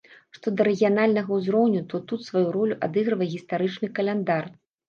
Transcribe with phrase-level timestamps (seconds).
[0.35, 4.53] Што да рэгіянальнага ўзроўню, то тут сваю ролю адыгрывае гістарычны каляндар.